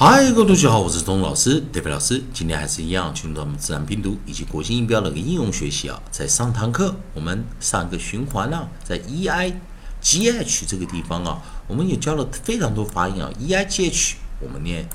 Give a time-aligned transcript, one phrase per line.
[0.00, 2.22] 嗨，各位同学好，我是钟老师，David 老师。
[2.32, 6.00] 今天还是一样，进入到我们自然拼读以及国际音标的一个应用学习啊。
[6.12, 9.60] 在上堂课，我们上一个循环呢，在 e i
[10.00, 13.28] g h 这个地方啊，我们也教了非常多发音啊。
[13.40, 14.88] e i g h 我们念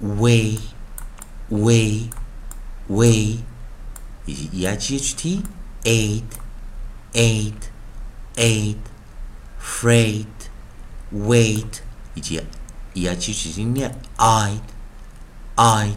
[0.00, 0.58] way
[1.48, 2.10] way
[2.88, 3.38] way，
[4.26, 5.40] 以及 e i g h t
[5.84, 6.22] eight
[7.14, 7.54] eight
[8.36, 8.76] eight
[9.58, 10.26] freight
[11.14, 11.78] weight
[12.14, 12.42] 以及。
[12.94, 14.58] E i g h 音念 i
[15.56, 15.92] i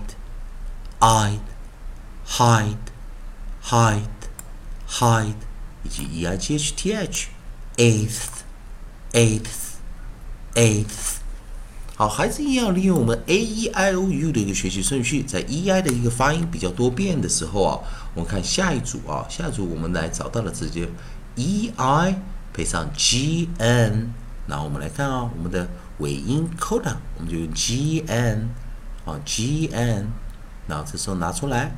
[1.00, 1.40] i
[2.26, 2.78] hide
[3.64, 4.04] hide
[4.88, 5.34] hide
[5.84, 7.28] 以及 e i g h t h
[7.78, 8.44] eighth
[9.14, 9.78] eighth
[10.56, 11.18] eighth
[11.96, 17.80] 好，孩子一样利用我们 a e i o u 的一个学习顺序，在 e i 的一个发音比较多变的时候啊，
[18.16, 20.90] 我们看下一组啊，下一组我们来找到了直接
[21.36, 22.22] e i
[22.54, 24.14] 配上 g n，
[24.48, 25.68] 那我们来看啊，我们的。
[26.02, 28.50] 尾音 coda，我们就用 g n
[29.06, 30.08] 啊 g n，
[30.68, 31.72] 然后这时候拿出来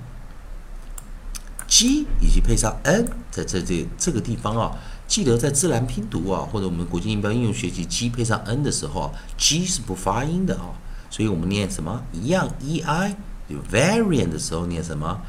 [1.67, 4.75] g 以及配上 n，在这这这个地方啊，
[5.07, 10.73] 记得在自然拼读啊，或者我们国际音标应用学习 g 配上 n 的时候啊，g 是不发音的啊，
[11.09, 13.16] 所以我们念什么一样 e i
[13.47, 15.21] 有 variant 的时候念什么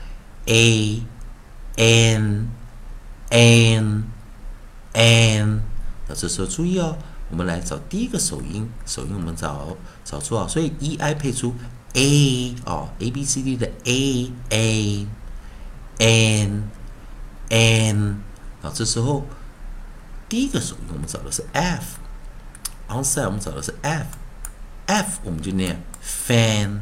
[0.46, 1.02] a
[1.76, 2.48] n
[3.30, 4.04] n
[4.92, 5.62] n，
[6.08, 6.96] 那这时候注意哦。
[7.30, 11.54] 我们来找第一个首音，首音我们找找出啊，所以 e i 配出
[11.94, 15.06] a 哦，a b c d 的 a a
[15.98, 16.68] n
[17.48, 18.20] n
[18.62, 19.24] 啊，这时候
[20.28, 26.80] 第一个首音我们找的是 f，onside 我们找的是 f，f 我们就念 fan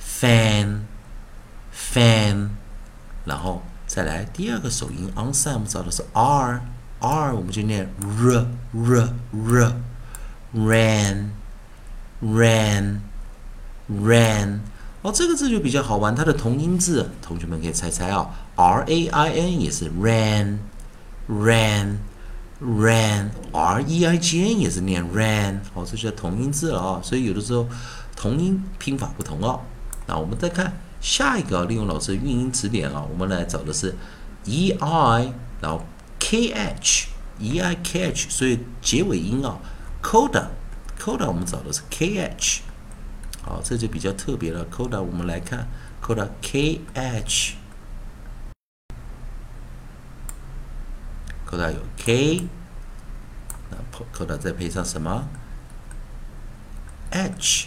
[0.00, 0.82] fan
[1.74, 2.50] fan，
[3.24, 6.62] 然后再来第二个首音 onside 我们找的是 r。
[7.00, 9.74] R 我们就念 r r r
[10.54, 11.30] ran
[12.22, 13.00] ran
[13.90, 14.60] ran
[15.02, 20.58] 哦，这个字就比较好玩，它的同音字，同学们可以猜猜啊，r a i n 也是 ran
[21.26, 21.96] ran
[22.62, 27.66] ran r e i g n 也是念 ran，哦，这叫同音字了啊，所以有的时候
[28.14, 29.60] 同音拼法不同哦。
[30.06, 30.70] 那我们再看
[31.00, 33.96] 下一个，利用老师的韵音词典啊，我们来找的是
[34.44, 35.32] e i，
[35.62, 35.82] 然后。
[36.30, 37.08] K h
[37.40, 39.58] e i k h，所以结尾音啊
[40.00, 40.46] ，coda
[40.96, 42.62] coda，我们找的是 k h，
[43.42, 44.64] 好，这就比较特别了。
[44.70, 45.66] coda，我们来看
[46.00, 47.56] coda k h，coda
[51.72, 52.46] 有 k，
[53.68, 53.76] 那
[54.16, 55.28] coda 再配上什么
[57.10, 57.66] ？H，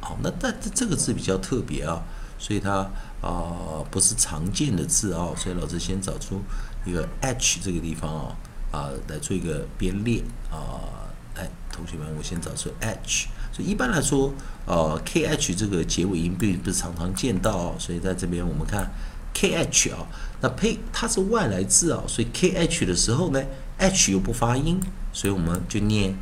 [0.00, 2.02] 好，那但这这个字比较特别啊，
[2.38, 2.88] 所以它。
[3.20, 6.40] 啊，不是常见的字啊，所以老师先找出
[6.86, 8.36] 一个 h 这个地方啊，
[8.70, 11.10] 啊，来做一个编列啊。
[11.34, 13.26] 来，同学们，我先找出 h。
[13.52, 14.32] 所以一般来说，
[14.66, 18.88] 呃，kh 这个结尾音并不是常常见到，所以在这边我们看
[19.34, 20.06] kh 啊，
[20.40, 23.42] 那呸它是外来字啊，所以 kh 的时候呢
[23.78, 24.78] ，h 又不发音，
[25.12, 26.14] 所以我们就念，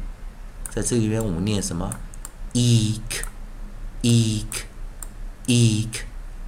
[0.70, 1.94] 在这里边我们念什么
[2.54, 3.20] eek
[4.00, 4.64] eek
[5.46, 6.02] eek，。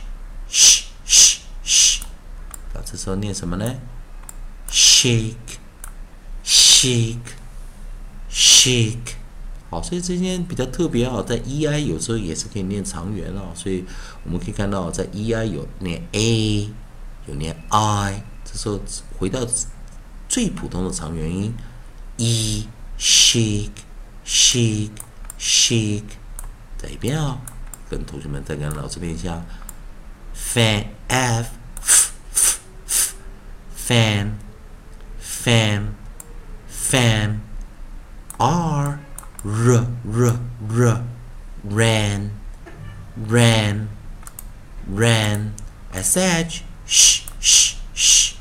[0.50, 2.02] sh sh，
[2.74, 3.76] 那这时候念什么呢
[4.70, 5.58] ？shake
[6.44, 7.18] shake
[8.30, 9.16] shake，
[9.70, 13.86] 好，所以这边比较特别哦，在 e i 有时候也是可以念长元哦，所以
[14.24, 16.70] 我们可以看到在 e i 有念 a，
[17.28, 18.80] 有念 i，这时候
[19.18, 19.48] 回到
[20.30, 21.54] 最普通的长元音
[22.18, 22.68] e
[23.00, 23.72] shake
[24.26, 24.92] shake
[25.42, 26.18] shake，
[26.78, 27.40] 再一遍哦。
[27.90, 29.44] 跟同学们再跟老师练一下
[30.36, 31.50] ，fan f
[32.86, 33.16] f
[33.76, 34.34] fan
[35.20, 35.88] fan
[36.72, 37.40] fan
[38.38, 39.00] r
[39.44, 40.40] r r
[40.70, 41.04] r
[41.68, 42.30] ran
[43.28, 43.88] ran
[44.96, 45.52] ran
[46.04, 48.36] sh sh sh sh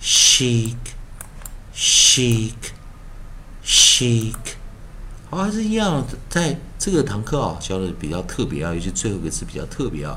[0.00, 0.76] chic
[1.72, 2.72] chic
[3.64, 4.51] chic
[5.32, 10.14] 哦，还是一样，在这个堂课啊，教的比较特别啊，尤其最后一个词比较特别啊。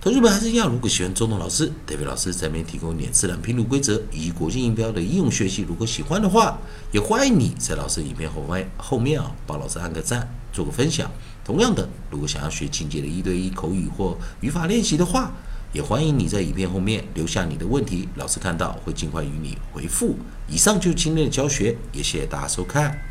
[0.00, 6.58] 同学们还是一样，如果喜欢中东老师、特别老师在面提供点自然拼读规则以及国际音标的应用学习，如果喜欢的话，
[6.90, 11.08] 也欢迎你在老师影片后面后面啊，帮老师按个赞，做个分享。
[11.44, 15.30] 同样的，如果想要学进阶的一对一口语或语法练习的话，
[15.72, 20.16] 也欢迎你在影片后面留下你的问题，老师看到会尽快与你回复。
[20.48, 23.09] 以上就是今天的教学，也谢谢大家收看。